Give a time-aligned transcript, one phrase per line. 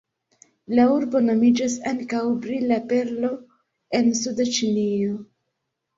[0.79, 3.31] La urbo nomiĝas ankaŭ "Brila Perlo
[4.01, 5.17] en Suda Ĉinio".